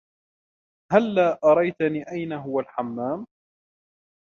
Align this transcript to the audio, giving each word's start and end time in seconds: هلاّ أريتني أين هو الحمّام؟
هلاّ 0.91 1.39
أريتني 1.43 2.11
أين 2.11 2.33
هو 2.33 2.59
الحمّام؟ 2.59 3.25